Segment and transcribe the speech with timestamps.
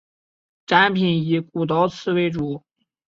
[0.65, 2.63] 展品以古陶瓷为主。